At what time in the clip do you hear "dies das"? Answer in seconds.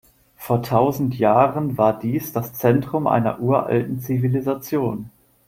1.99-2.53